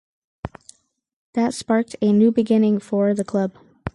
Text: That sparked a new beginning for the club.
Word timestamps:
That 1.33 1.53
sparked 1.53 1.95
a 2.01 2.11
new 2.11 2.31
beginning 2.31 2.79
for 2.79 3.13
the 3.13 3.23
club. 3.23 3.53